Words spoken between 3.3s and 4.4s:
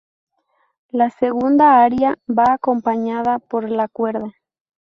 por la cuerda.